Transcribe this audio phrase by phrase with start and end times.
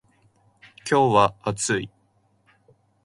[0.89, 1.91] 今日は暑い